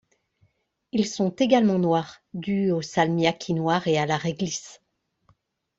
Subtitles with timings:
[0.93, 4.81] Ils sont également noirs, dû au salmiakki noir et à la réglisse.